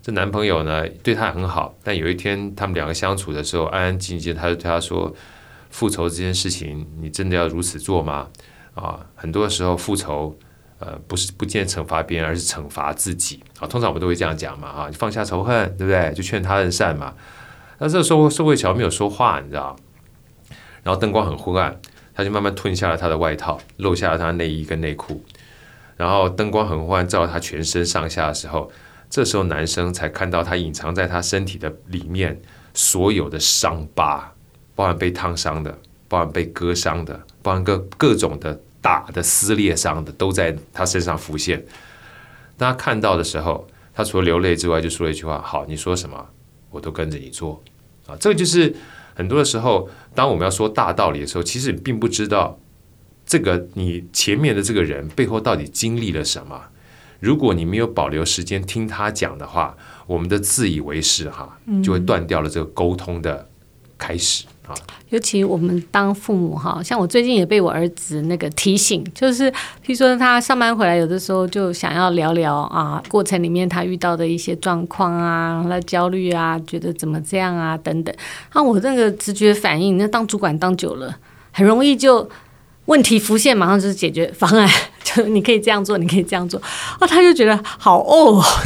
[0.04, 5.10] 这男朋友呢，对她很好，但有一天他们两个相处的时候，安安静静，他就对她说
[5.70, 8.28] ：“复仇这件事情，你真的要如此做吗？”
[8.76, 10.36] 啊，很多时候复仇，
[10.78, 13.66] 呃，不是不见惩罚别人，而是惩罚自己啊。
[13.66, 16.12] 通常我们都会这样讲嘛，啊，放下仇恨，对不对？
[16.12, 17.14] 就劝他人善嘛。
[17.78, 19.74] 那这个时候，宋慧乔没有说话，你知道？
[20.82, 21.80] 然后灯光很昏暗。
[22.16, 25.24] 他就慢慢吞下了他的外套，露下了他的内衣跟内裤，
[25.96, 28.70] 然后灯光很昏暗，照他全身上下的时候，
[29.14, 32.37] 这时候男生才看到他隐藏在他身体的里面
[32.74, 34.35] 所有的伤疤，
[34.74, 41.64] 包含被烫伤的，包含被割伤的，包含各各种的打的撕裂伤的，都在他身上浮现。
[42.57, 46.27] 当他看到的时候，他除了流泪之外，就说了一句话：“好，你说什么，
[46.70, 47.62] 我都跟着你做。”
[48.09, 48.74] 啊，这个就是。
[49.14, 52.59] 很多的时候，当我们要说大道理的时候，其实你并不知道
[53.24, 56.61] 这个你前面的这个人背后到底经历了什么。
[57.24, 59.74] 如果你没有保留时间听他讲的话，
[60.06, 63.48] 我们的自以为是哈，就会断掉了这个沟通的
[63.96, 64.44] 开始。
[64.66, 64.72] 啊，
[65.08, 78.14] 尤其我们当父母哈，像我最近也被我儿子那个提醒，就是譬如说他上班回来，有的时候就想要聊聊啊，过程里面他遇到的一些状况啊，他焦虑啊，觉得怎么这样啊等等。
[78.50, 81.14] 啊，我那个直觉反应，那当主管当久了，
[81.52, 82.28] 很容易就
[82.87, 84.68] 问题浮现，马上就是解决方案，
[85.03, 86.61] 就你可以这样做，你可以这样做。
[86.99, 88.42] 啊，他就觉得好哦，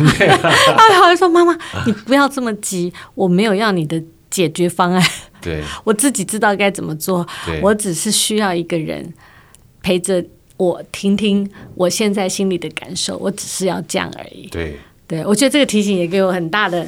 [0.76, 5.02] 他好像说妈妈，你不要这么急，我没有要你的解决方案。
[5.40, 7.26] 对， 我自己知道该怎么做，
[7.62, 9.14] 我只是需要一个人
[9.82, 10.24] 陪着
[10.56, 14.48] 我，听听我现在心里的感受，我只是要这样而已。
[14.48, 14.76] 对，
[15.06, 16.84] 对我觉得这个提醒也给我很大的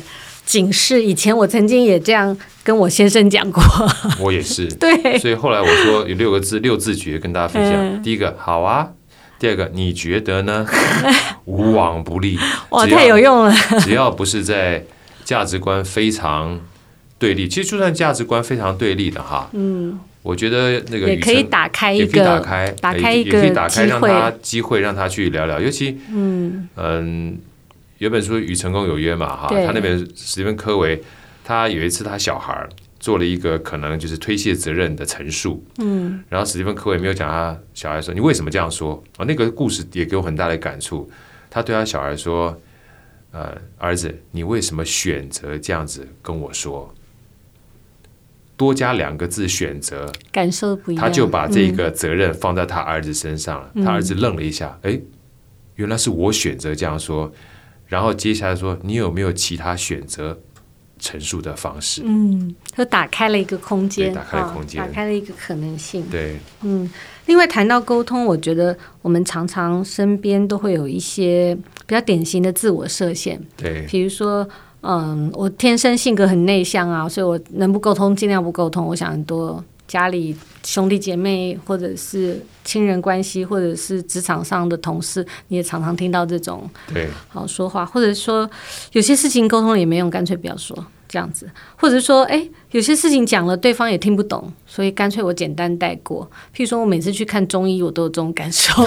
[0.51, 1.01] 警示。
[1.03, 3.63] 以前我曾经也这样跟我先生讲过，
[4.19, 4.67] 我也是。
[4.75, 7.75] 对，所以后来我说有六个字，六字诀跟大家分享。
[7.75, 8.93] 嗯、第一个，好啊；
[9.39, 10.67] 第二个，你觉得呢？
[11.47, 12.37] 无往不利，
[12.71, 13.55] 哇，太有用了。
[13.81, 14.85] 只要不是在
[15.25, 16.61] 价值观非常。
[17.21, 25.61] 对立，其实就算价值观非常对立的哈，嗯，我觉得那个也可以打开一个，打开，打开一个也可以打开，让他机会让他去聊聊。
[25.61, 27.39] 尤其，嗯嗯，
[28.01, 30.99] 有本书《与成功有约》嘛，哈，他那边史蒂芬·科维，
[31.45, 32.67] 他有一次他小孩
[32.99, 39.25] 做了一个可能就是推卸责任的陈述，嗯，然后史蒂芬·科维没有讲他小孩说你为什么这样说啊？
[39.27, 41.11] 那个故事也给我很大的感触。
[41.51, 42.59] 他对他小孩说，
[43.33, 46.95] 呃，儿子，你为什么选择这样子跟我说？
[48.57, 53.71] 多加两个字，选择感受不一样，他就把这个责任放在他儿子身上了。
[53.75, 54.99] 嗯、他儿子愣了一下，哎，
[55.75, 57.31] 原来是我选择这样说。
[57.91, 60.41] 然后接下来说，你有没有其他选择
[60.99, 62.01] 陈述的方式。
[62.05, 66.07] 嗯，就打开了一个空间，打开了空间，哦，打开了一个可能性。
[66.11, 66.91] 对，嗯。
[67.27, 73.41] 另外谈到沟通，我觉得我们常常身边都会有一些比较典型的自我设限。
[73.57, 74.49] 对，比如说，
[74.81, 78.85] 嗯，我天生性格很内向啊，所以我能不沟通尽量不沟通。
[78.87, 88.49] 我想很多家里兄弟姐妹，或者是亲人关系，或者是职场上的同事，你也常常听到这种对好说话，或者说
[88.93, 90.87] 有些事情沟通也没用，干脆不要说。
[91.13, 96.25] 这样子，或者说，哎，有些事情讲了，对方也听不懂，所以干脆我简单带过。
[96.55, 98.81] 譬如说，我每次去看中医，我都有这种感受，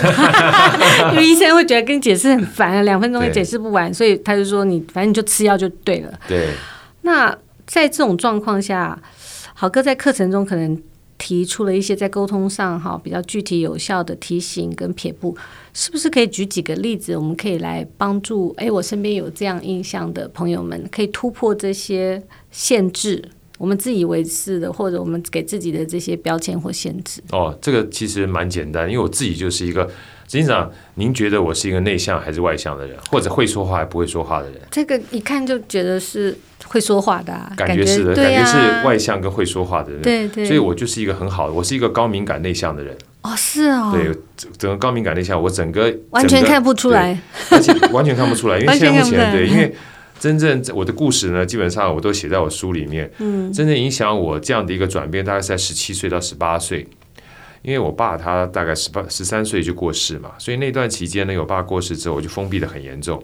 [1.12, 6.18] 因为医生会觉得跟你解释很烦啊，两分钟也解释不完，所以他就说你反正你就吃药就对了。
[6.26, 6.52] 对。
[7.02, 7.38] 那
[7.68, 8.98] 在这种状况下，
[9.54, 10.82] 好哥在课程中可能
[11.26, 15.34] 提出了一些在沟通上哈比较具体有效的提醒跟撇步。
[15.74, 17.16] 是不是可以举几个例子？
[17.16, 23.24] 我们可以来帮助哎，我身边有这样印象的朋友们，可以突破这些限制，
[23.58, 27.22] 我们自以为是的，或者我们给自己的这些标签或限制。
[27.32, 29.90] 哦，这个其实蛮简单，因为我自己就是一个。
[30.34, 34.56] 实际上，您觉得我是一个内向还是外向的人，或者会说话还不会说话的人？
[34.72, 40.02] 这个一看就觉得是会说话的，啊，感觉是的，感觉是外向跟会说话的人。
[40.02, 42.98] 对对，所以我就是一个很好的，我是一个高敏感内向的人。
[43.22, 43.92] 哦，是哦。
[43.94, 44.12] 对，
[44.58, 47.16] 整个高敏感内向，我整个完全看不出来，
[47.52, 49.72] 而且完全看不出来， 因为现在目前对，因为
[50.20, 53.08] 真正我的故事呢，基本上我都写在我书里面。
[53.20, 56.88] 嗯，真正影响我这样的一个转变，大概是在十七岁到十八岁。
[57.64, 63.24] 因为我爸他大概十八十三岁就过世嘛，所以那段期间呢，我爸过世之后，我就封闭得很严重。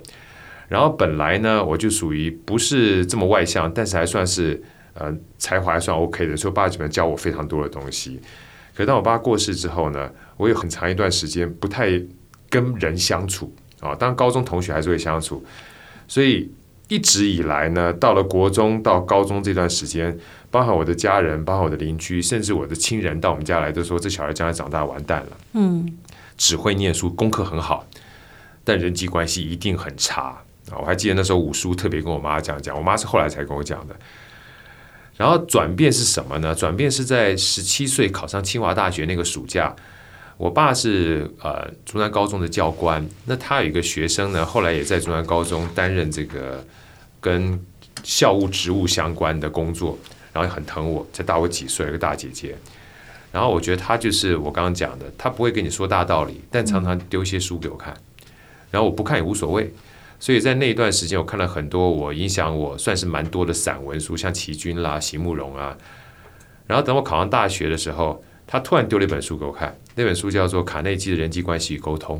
[0.69, 4.61] 然后本来呢，我就属于不是这么外向，但是还算是
[4.93, 8.19] 呃才华还算 OK 的，所以我爸基本教我非常多的东西。
[8.73, 12.01] 可当我爸过世之后呢，我有很长一段时间不太
[12.49, 15.43] 跟人相处啊，当高中同学还是会相处，
[16.07, 16.49] 所以
[16.87, 20.17] 一直以来呢，到了国中到高中这段时间。
[20.51, 25.37] 包含我的家人，包含我的邻居，甚至我的亲人到我们家来，都说这小孩将来长大完蛋了。
[25.53, 25.97] 嗯，
[26.37, 27.85] 只会念书，功课很好，
[28.63, 30.77] 但人际关系一定很差啊！
[30.79, 33.95] 我还记得那时候五叔特别跟我妈这样讲，我妈是后来才跟我讲的。
[35.17, 36.55] 然后转变是什么呢？
[36.55, 39.75] 转变是在十七岁考上清华大学那个暑假，
[40.37, 46.65] 我爸是呃中山高中的教官，那他有一个学生呢，后来也在中山高中担任这个
[47.19, 47.59] 跟
[48.01, 49.97] 校务职务相关的工作。
[50.33, 52.55] 然后很疼我，才大我几岁，一个大姐姐。
[53.31, 57.93] 然后我觉得她就是我刚刚讲的，她不会跟你说大道理，但常常丢一些书给我看。
[58.71, 59.71] 然后我不看也无所谓。
[60.19, 65.77] 所以在那一段时间，我看了很多我影响我算是蛮多的散文书，像齐君啦、席慕容啊。
[66.67, 72.17] 然后等我考上大学的时候，她突然丢了一本书给我看，那本书叫做《卡内基的人际关系与沟通》，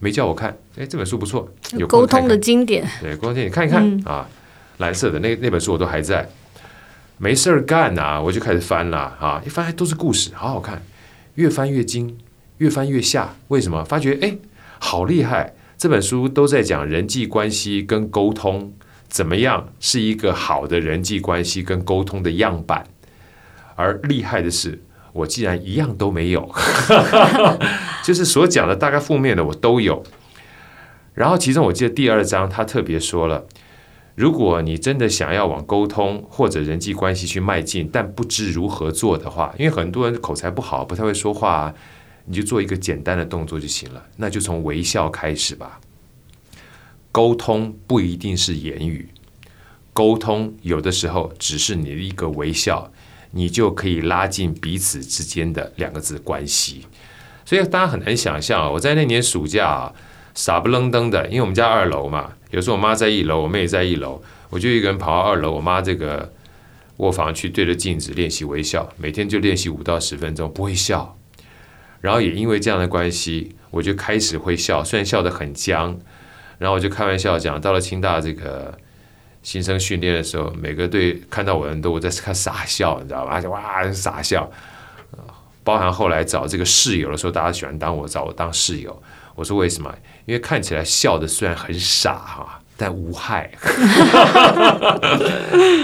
[0.00, 0.56] 没叫我看。
[0.76, 2.86] 哎，这本书不错，有沟通的经典。
[3.00, 4.28] 对，沟通经典，你看一看、嗯、啊，
[4.78, 6.28] 蓝色的那那本书我都还在。
[7.18, 9.42] 没事儿干呐、我就开始翻了啊！
[9.44, 10.82] 一翻都是故事，好好看，
[11.36, 12.18] 越翻越精，
[12.58, 13.34] 越翻越下。
[13.48, 13.82] 为什么？
[13.84, 14.36] 发觉哎，
[14.78, 15.54] 好厉害！
[15.78, 18.74] 这本书都在讲人际关系跟沟通，
[19.08, 22.86] 怎么样是一个好的人际关系跟沟通的样板。
[23.76, 24.82] 而厉害的是，
[25.14, 26.54] 我竟然一样都没有，
[28.04, 30.02] 就是所讲的大概负面的我都有。
[31.14, 33.46] 然后其中我记得第二章他特别说了。
[34.16, 41.74] 如果你真的想要往沟通或者人际关系去迈进，但不知如何做的话，因为很多人口才不好，不太会说话，
[42.24, 45.78] 你就做一个简单的动作就行了，那就从微笑开始吧。
[47.12, 49.10] 沟通不一定是言语，
[49.92, 52.90] 沟通有的时候只是你的一个微笑，
[53.32, 56.86] 你就可以拉近彼此之间的两个字关系。
[57.44, 59.94] 所以大家很难想象，我在那年暑假啊，
[60.36, 62.34] 傻不愣登的，因为我们家二楼嘛。
[62.50, 66.30] 有时候我妈在一楼，我妹也在一楼，我就一个人跑到二楼，我妈这个
[66.98, 71.16] 卧房去对着镜子练习微笑，每天就练习五到十分钟，不会笑。
[72.02, 75.98] 然后也因为这样的关系，我就开始会笑，虽然笑得很僵。
[76.58, 78.78] 然后我就开玩笑讲，到了清大这个
[79.42, 83.40] 新生训练的时候，每个队看到我的人都我在看傻笑，你知道吧？
[83.40, 84.50] 就哇傻笑。
[85.64, 89.02] 包含后来找这个室友的时候，大家喜欢当我找我当室友。
[89.34, 89.92] 我说为什么？
[90.26, 93.50] 因为看起来笑的虽然很傻哈，但无害。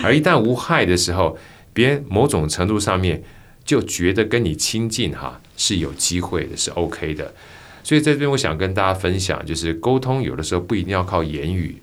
[0.05, 1.39] 而一旦无害的时候，
[1.73, 3.23] 别人某种程度上面
[3.65, 7.33] 就觉得跟你亲近哈是有机会的，是 OK 的。
[7.85, 11.81] 所以在这边，我想跟大家分享，就是沟通有的时候不一定要靠言语，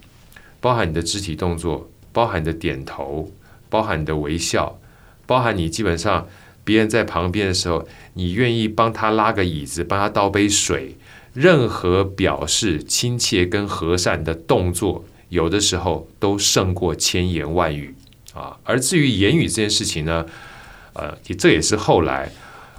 [0.59, 3.31] 包含你的肢体动作，包含你的点头，
[3.69, 4.77] 包含你的微笑，
[5.25, 6.27] 包含你基本上
[6.63, 10.97] 别人在旁边的时候，你愿意帮他拉个椅子，帮他倒杯水。
[11.39, 17.95] 任何表示亲切跟和善的动作，有的时候都胜过千言万语。
[18.33, 18.59] 啊。
[18.65, 20.25] 而至于言语这件事情呢，
[20.91, 22.29] 呃，这也是后来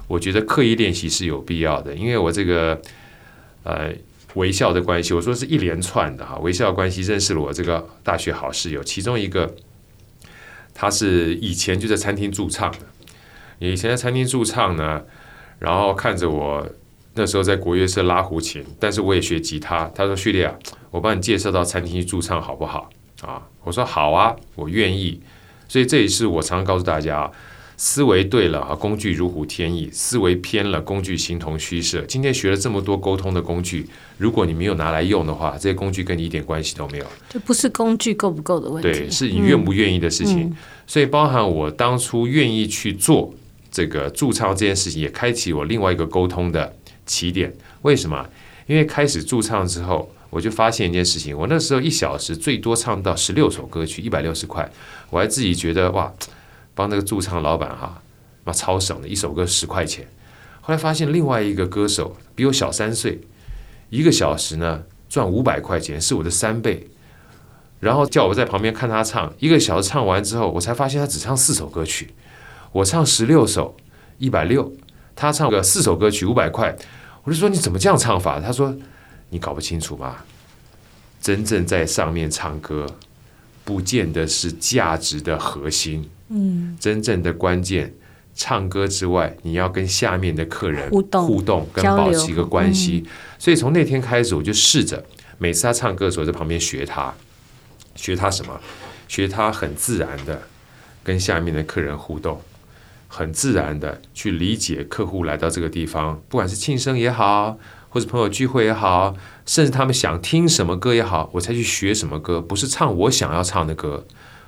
[0.07, 2.79] 我觉得刻意练习是有必要的，因为我这个
[3.63, 3.91] 呃
[4.35, 9.55] 微笑的关系，我说是一连串的哈，微笑关系认识了我这个大学好室友，其中一个
[10.75, 12.77] 他是以前就在餐厅驻唱的，
[13.57, 15.01] 以前在餐厅驻唱呢，
[15.57, 16.69] 然后看着我。
[17.13, 19.89] 那时候在国乐社拉胡琴，但是我也学吉他。
[19.93, 20.55] 他说：“旭烈啊，
[20.89, 22.89] 我帮你介绍到餐厅去驻唱好不好？”
[23.21, 25.19] 啊，我说：“好啊，我愿意。”
[25.67, 27.29] 所以这也是我常常告诉大家：
[27.75, 32.01] 思维对了啊，工具如虎添翼；思维偏了，工具形同虚设。
[32.03, 33.85] 今天学了这么多沟通的工具，
[34.17, 37.05] 如果你没有拿来用的话，这些工具跟你一点关系都没有。
[37.29, 40.43] 这不是工具够不够的问题，对，是你愿不愿意的事情。
[40.43, 40.57] 嗯、
[40.87, 43.33] 所以，包含我当初愿意去做
[43.69, 46.73] 这个驻唱这件事情，也开启我另外一个沟通的。
[47.05, 48.27] 起点，为什么？
[48.67, 51.37] 因为开始驻唱之后，我就发现一件事情。
[51.37, 54.69] 我那时候一小时最多唱到十六首歌曲，一百六十块，
[55.09, 56.13] 我还自己觉得哇，
[56.73, 58.01] 帮那个驻唱老板哈，
[58.45, 60.07] 那超省的，一首歌十块钱。
[60.61, 63.19] 后来发现另外一个歌手比我小三岁，
[63.89, 66.87] 一个小时呢赚五百块钱，是我的三倍。
[67.81, 72.13] 然后叫我在旁边看他唱，一个小时唱完之后，我才发现他只唱四首歌曲，
[72.71, 73.75] 我唱十六首，
[74.19, 74.71] 一百六。
[75.15, 76.75] 他唱个四首歌曲五百块，
[77.23, 78.39] 我就说你怎么这样唱法？
[78.39, 78.75] 他说
[79.29, 80.17] 你搞不清楚吗？
[81.21, 82.85] 真正在上面唱歌，
[83.63, 86.09] 不见得是价值的核心。
[86.29, 87.93] 嗯，真正的关键，
[88.33, 93.05] 唱歌之外，你要跟下面的客人互动，互动跟保持一个关系。
[93.37, 95.03] 所以从那天开始，我就试着
[95.37, 97.13] 每次他唱歌的时候，在旁边学他，
[97.95, 98.59] 学他什么？
[99.07, 100.41] 学他很自然的
[101.03, 102.41] 跟下面的客人互动。
[103.13, 107.59] 很自然的去理解客户来到这个地方，不管是庆生也好，
[107.89, 109.13] 或者朋友聚会也好，
[109.45, 112.41] 甚至他们想听什么歌也好，我才去学什么歌。
[112.41, 114.05] 不是唱我想要唱的歌，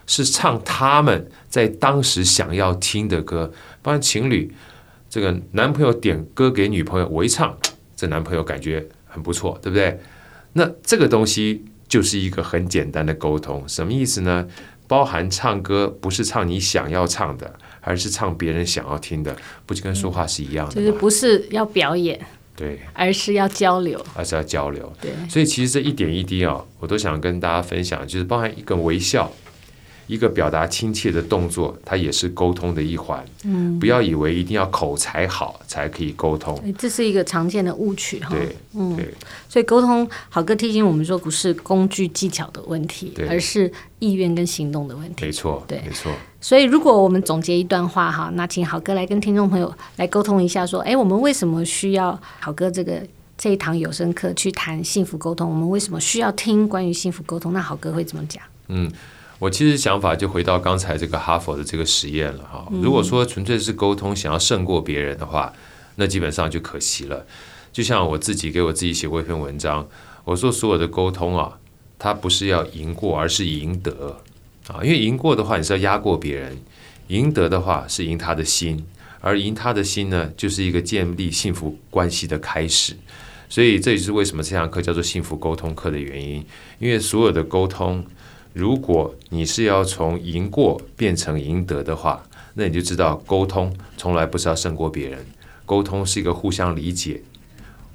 [0.08, 3.52] 是唱他们在当时想要听的歌。
[3.82, 4.56] 不然情侣，
[5.10, 7.58] 这个男朋友点歌给女朋友，我一唱，
[7.98, 10.00] 这男朋友感觉很不错，对不对？
[10.54, 14.48] 那这个东西就是一个很简单的沟通，什么意思呢？
[14.88, 17.60] 包含唱歌不是唱你想要唱的。
[17.84, 20.76] 而是唱别人想要听的，不就跟说话是一样的？
[20.76, 22.20] 就是不是要表演，
[22.56, 24.92] 对，而是要交流，而是要交流。
[25.02, 29.32] 对，所以其实这一点一滴啊、哦，我都想跟大家分享，就是包含一个微笑。
[30.08, 33.24] 一个表达亲切的动作，它也是沟通的一环。
[33.44, 38.30] 嗯，不要以为一定要口才好才可以沟通，这是一个常见的误区哈。
[38.30, 39.14] 对，嗯，对。
[39.48, 45.26] 所以沟通，好哥提醒我们说，不是工具技巧的问题，而是意愿跟行动的问题。
[45.26, 46.12] 没错，对，没错。
[46.42, 53.02] 所以，如果我们总结一段话哈，那请好哥来跟听众朋友来沟通一下，说，哎，我们为什么需要好哥这个
[53.38, 55.50] 这一堂有声课去谈幸福沟通？
[55.50, 57.54] 我们为什么需要听关于幸福沟通？
[57.54, 58.44] 那好哥会怎么讲？
[58.68, 58.92] 嗯。
[59.44, 62.66] 我其实想法就回到刚才这个哈佛的这个实验了哈。
[62.82, 65.52] 如果说纯粹是沟通，想要胜过别人的话，
[65.98, 67.26] 那基本上就可惜了。
[67.74, 69.86] 就像我自己给我自己写过一篇文章，
[70.24, 71.60] 我说所有的沟通啊，
[72.00, 74.18] 它不是要赢过，而是赢得
[74.70, 74.80] 啊。
[74.82, 76.56] 因为赢过的话，你是要压过别人；
[77.08, 78.86] 赢得的话，是赢他的心。
[79.20, 82.96] 而赢他的心呢，就是一个建立幸福关系的开始。
[83.50, 86.46] 所以这也是为什么这堂课叫做幸福沟通课的原因。
[86.80, 88.06] 因为所有的沟通。
[88.54, 92.24] 如果你是要从赢过变成赢得的话，
[92.54, 95.26] 那你就知道沟通从来不是要胜过别人，
[95.66, 97.24] 沟通是一个互相理解、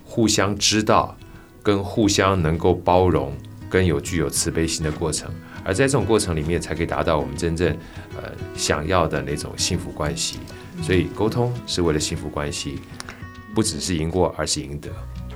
[0.04, 1.16] 互相知道、
[1.62, 3.32] 跟互相能够包容、
[3.70, 5.32] 跟有具有慈悲心的过程，
[5.62, 7.70] 而在这种过程里面，才可以达到我们真正
[8.16, 10.38] 呃想要的那种幸福关系。
[10.82, 12.80] 所以，沟通是为了幸福关系，
[13.54, 14.90] 不只是赢过，而是赢得。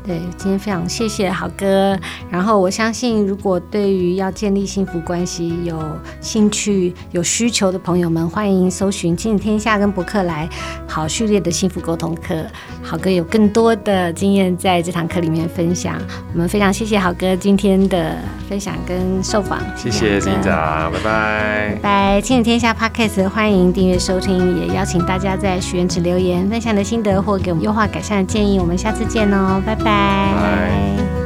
[0.05, 1.96] 对，今天非常谢谢好哥。
[2.28, 5.80] 然后我相信，如果对于要建立幸福关系有
[6.20, 10.48] 兴趣、有需求的朋友们，欢迎搜寻亲子天下跟博客来
[10.88, 12.44] 好序列的幸福沟通课。
[12.82, 15.96] 好哥有更多的经验在这堂课里面分享。
[16.32, 18.16] 我们非常谢谢好哥今天的
[18.48, 19.61] 分享跟受访。
[19.76, 21.70] 谢谢执行长，拜拜。
[21.74, 22.20] 拜拜。
[22.20, 28.59] 亲子天下 Podcast 欢迎订阅收听，也邀请大家在许愿池留言，分享的心得或给我们优化改善的建议。
[28.59, 30.34] 我们下次见哦，拜拜拜。
[30.34, 31.22] 拜。